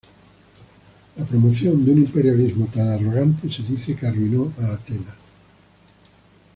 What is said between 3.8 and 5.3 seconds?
que arruinó a Atenas.